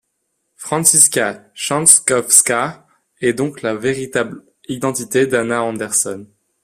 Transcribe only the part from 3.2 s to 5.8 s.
donc la véritable identité d'Anna